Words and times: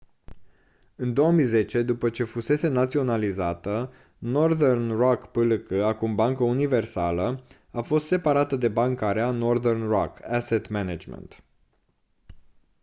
în 0.95 1.13
2010 1.13 1.83
după 1.83 2.09
ce 2.09 2.23
fusese 2.23 2.67
naționalizată 2.67 3.93
northern 4.17 4.91
rock 4.97 5.25
plc 5.27 5.71
acum 5.71 6.15
bancă 6.15 6.43
universală 6.43 7.43
a 7.71 7.81
fost 7.81 8.07
separată 8.07 8.55
de 8.55 8.67
banca 8.67 9.11
rea” 9.11 9.31
northern 9.31 9.87
rock 9.87 10.19
asset 10.23 10.67
management 10.69 11.43